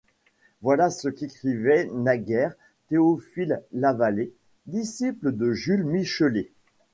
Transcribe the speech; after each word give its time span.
Voilà 0.63 0.89
ce 0.89 1.09
qu'écrivait 1.09 1.85
naguère 1.93 2.55
Théophile 2.87 3.61
Lavallée, 3.71 4.33
disciple 4.65 5.31
de 5.31 5.51
Jules 5.53 5.83
Michelet. 5.83 6.49